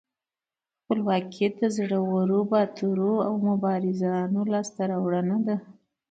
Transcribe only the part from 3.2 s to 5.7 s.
او مبارزانو لاسته راوړنه ده.